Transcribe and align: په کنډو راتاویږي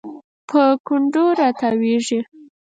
په 0.49 0.61
کنډو 0.85 1.25
راتاویږي 1.39 2.19